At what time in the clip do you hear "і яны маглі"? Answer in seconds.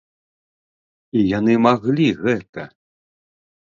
1.19-2.07